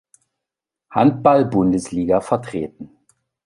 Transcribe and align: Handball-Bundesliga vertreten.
Handball-Bundesliga 0.89 2.21
vertreten. 2.21 2.89